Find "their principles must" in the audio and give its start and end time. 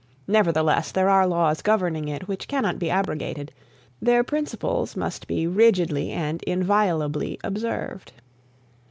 4.01-5.27